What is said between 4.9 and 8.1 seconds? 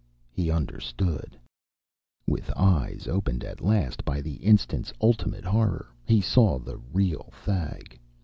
ultimate horror, he saw the real Thag.